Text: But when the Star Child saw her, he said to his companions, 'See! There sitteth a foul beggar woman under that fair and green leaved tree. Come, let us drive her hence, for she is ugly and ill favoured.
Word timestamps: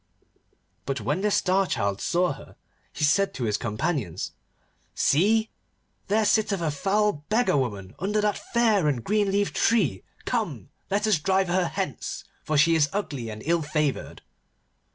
But 0.87 0.99
when 0.99 1.21
the 1.21 1.29
Star 1.29 1.67
Child 1.67 2.01
saw 2.01 2.33
her, 2.33 2.55
he 2.91 3.03
said 3.03 3.35
to 3.35 3.43
his 3.43 3.55
companions, 3.57 4.31
'See! 4.95 5.51
There 6.07 6.25
sitteth 6.25 6.59
a 6.59 6.71
foul 6.71 7.23
beggar 7.29 7.55
woman 7.55 7.93
under 7.99 8.19
that 8.21 8.35
fair 8.39 8.87
and 8.87 9.03
green 9.03 9.29
leaved 9.29 9.55
tree. 9.55 10.01
Come, 10.25 10.69
let 10.89 11.05
us 11.05 11.19
drive 11.19 11.49
her 11.49 11.67
hence, 11.67 12.23
for 12.43 12.57
she 12.57 12.73
is 12.73 12.89
ugly 12.91 13.29
and 13.29 13.43
ill 13.45 13.61
favoured. 13.61 14.23